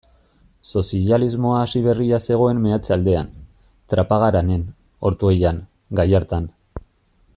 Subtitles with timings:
[0.79, 3.29] Sozialismoa hasi berria zegoen meatze-aldean,
[3.93, 4.65] Trapagaranen,
[5.11, 5.61] Ortuellan,
[6.01, 6.51] Gallartan.